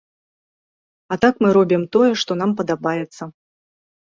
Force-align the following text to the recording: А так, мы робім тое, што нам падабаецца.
А 1.15 1.17
так, 1.27 1.33
мы 1.45 1.49
робім 1.57 1.83
тое, 1.97 2.09
што 2.23 2.39
нам 2.43 2.51
падабаецца. 2.63 3.23